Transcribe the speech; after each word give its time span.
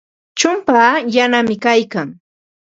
Chumpaa 0.39 0.89
yanami 1.15 1.55
kaykan. 1.63 2.09